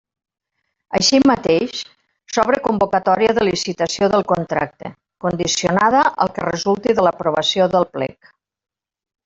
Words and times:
Així 0.99 1.17
mateix, 1.31 1.83
s'obre 2.37 2.61
convocatòria 2.69 3.35
de 3.41 3.45
licitació 3.49 4.09
del 4.15 4.25
contracte, 4.33 4.93
condicionada 5.27 6.03
al 6.25 6.33
que 6.39 6.49
resulti 6.51 6.97
de 7.01 7.09
l'aprovació 7.09 7.69
del 7.77 7.91
Plec. 7.99 8.35